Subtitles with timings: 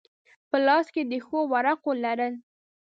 [0.49, 2.33] په لاس کې د ښو ورقو لرل.